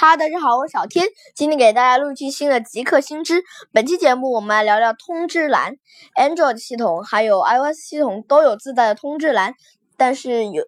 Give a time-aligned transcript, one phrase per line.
[0.00, 3.44] 哈，大家好，我是小天，今天给大家录一期新的极客新知。
[3.70, 5.74] 本期节目我们来聊聊通知栏。
[6.18, 9.52] Android 系统还有 iOS 系统都有自带的通知栏，
[9.98, 10.64] 但是有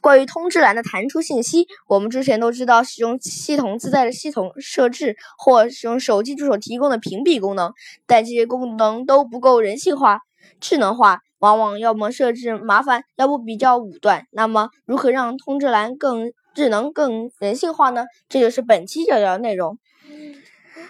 [0.00, 7.74] 关于通知栏的弹出信息，我们之前都知道使用系统自带的系统设置或使用手机助手提供的屏蔽功能，
[8.06, 10.20] 但这些功能都不够人性化、
[10.60, 14.24] 智能化，往往要么设置麻烦，要不比较武断。
[14.30, 16.32] 那么，如何让通知栏更？
[16.54, 18.04] 智能更人性化呢？
[18.28, 19.78] 这就是本期聊聊内容。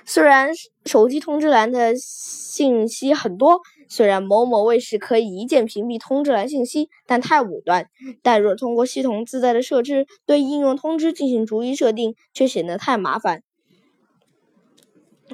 [0.05, 0.51] 虽然
[0.85, 7.87] 手机通知栏的信息很多，虽然某某卫士可以一键屏蔽通知栏信息，但太武断。
[8.21, 13.45] 但若通过系统自带的设置对应用通知进行逐一设定，却显得太麻烦。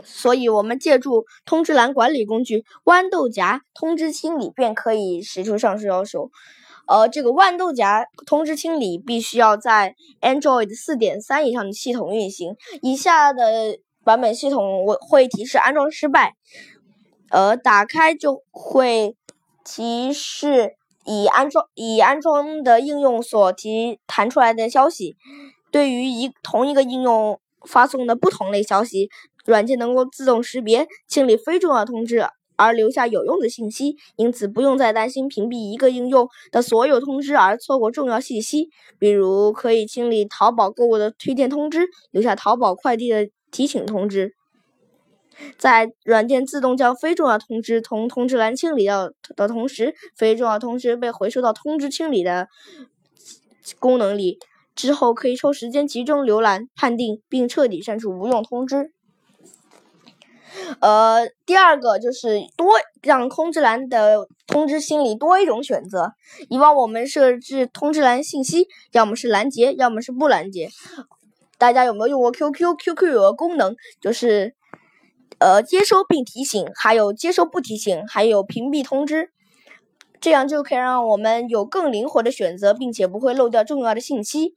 [0.05, 6.30] 所以，我们借助通知栏管理工具豌豆荚通知清理，便可以实出上述要求。
[6.88, 12.56] 呃，这个豌豆荚通知清理必须要在 Android 四点三以上的系统运行。
[12.80, 16.35] 以下的版本系统我会提示安装失败。
[17.30, 19.15] 呃，打开就会
[19.63, 25.16] 提示已安装已安装的应用所提弹出来的消息。
[25.70, 29.10] 对于一同一个应用发送的不同类消息，
[29.45, 32.26] 软件能够自动识别清理非重要通知。
[32.59, 38.68] 而留下有用的信息，因此不用再担心屏蔽一个应用的所有通知而错过重要信息。
[38.98, 44.34] 比如，可以清理淘宝购物的推荐通知，留下淘宝快递的提醒通知。
[45.56, 52.48] 在软件自动将非重要通知从通知栏清理掉的同时，非重要通知被回收到通知清理的
[53.79, 54.38] 功能里。
[54.74, 58.92] 之后可以抽时间集中浏览、判定并彻底删除无用通知。
[60.80, 66.12] 呃，第二个就是多让通知栏的通知心理多一种选择。
[66.49, 70.71] 以往我们设置通知栏信息，要么是拦截，要么是不拦截。
[71.59, 74.54] 大家有没有用过 QQ？QQ 有个功能，就是
[75.38, 79.31] 呃接收并提醒，还有接收不提醒，还有屏蔽通知。
[80.20, 84.54] 这样就可以让我们有更灵活的选择，并且不会漏掉重要的信息。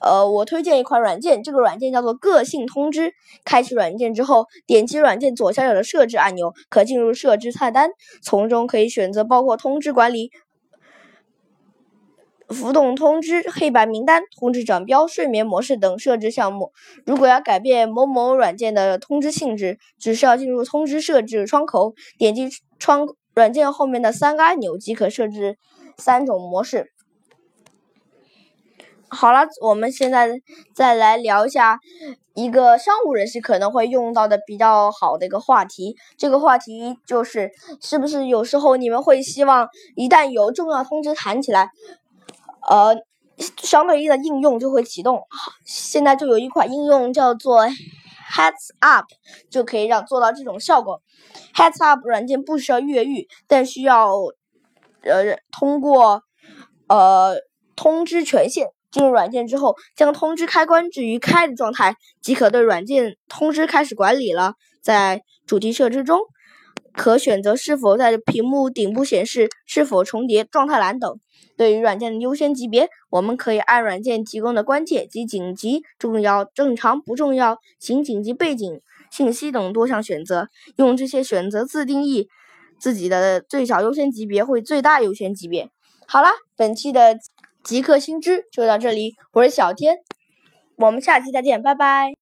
[0.00, 3.12] 呃，我推荐一款软件，这个软件叫做个性通知。
[3.44, 7.90] 开启软件之后，点击软件左下角的设置按钮，可进入设置菜单，
[8.22, 10.30] 从中可以选择包括通知管理、
[12.48, 16.72] 浮动通知、黑白名单、通知长标、睡眠模式等设置项目。
[17.04, 25.58] 如果要改变某某软件的通知性质，只需要进入通知设置窗口，点击窗软件后面的三个按钮即可设置
[25.96, 26.92] 三种模式。
[29.10, 30.28] 好了，我们现在
[30.74, 31.78] 再来聊一下
[32.34, 35.96] 一个商务人士可能会用到的比较好的一个话题。
[36.16, 39.66] 这个话题就是，是不是有时候你们会希望
[39.96, 41.70] 一旦有重要通知弹起来，
[42.68, 42.94] 呃，
[43.56, 45.22] 相对应的应用就会启动。
[45.64, 49.06] 现在就有一款应用叫做 Heads Up，
[49.50, 51.00] 就可以让做到这种效果。
[51.54, 54.12] Heads Up 软件不需要越狱，但需要
[55.02, 56.22] 呃通过
[56.88, 57.36] 呃
[57.74, 58.68] 通知权限。
[58.90, 64.54] 进入软件之后，将通知开关置于开的状态，即可对软件通知开始管理了。
[64.80, 66.20] 在主题设置中，
[66.94, 71.20] 可选择是否在屏幕顶部显示、是否重叠状态栏等。
[71.56, 82.28] 对于软件的优先级别，我们可以按软件提供的关键及紧急、重要、正常、不重要、请紧急背景信息等多项选择，用这些选择自定义
[82.78, 85.68] 自己的最小优先级别或最大优先级别。
[86.06, 87.18] 好了，本期的。
[87.68, 89.98] 极客新知就到这里，我是小天，
[90.76, 92.14] 我们下期再见，拜拜。